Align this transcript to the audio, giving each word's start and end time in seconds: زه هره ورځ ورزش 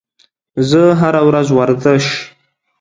زه 0.69 0.81
هره 1.01 1.21
ورځ 1.27 1.47
ورزش 1.57 2.05